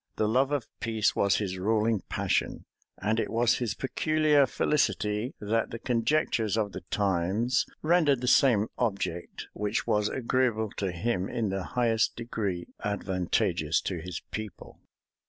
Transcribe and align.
The 0.15 0.27
love 0.27 0.51
of 0.51 0.67
peace 0.79 1.15
was 1.15 1.35
his 1.35 1.59
ruling 1.59 2.01
passion; 2.09 2.65
and 2.97 3.19
it 3.19 3.29
was 3.29 3.59
his 3.59 3.75
peculiar 3.75 4.47
felicity, 4.47 5.35
that 5.39 5.69
the 5.69 5.77
conjunctures 5.77 6.57
of 6.57 6.71
the 6.71 6.81
times 6.89 7.67
rendered 7.83 8.21
the 8.21 8.27
same 8.27 8.65
object 8.79 9.45
which 9.53 9.85
was 9.85 10.09
agreeable 10.09 10.71
to 10.77 10.91
him 10.91 11.29
in 11.29 11.49
the 11.49 11.63
highest 11.77 12.15
degree 12.15 12.65
advantageous 12.83 13.79
to 13.81 14.01
his 14.01 14.21
people. 14.31 14.79